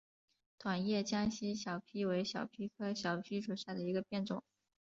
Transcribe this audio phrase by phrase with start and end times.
[0.57, 4.41] 短叶江西小檗为小檗科小檗属下的一个变种。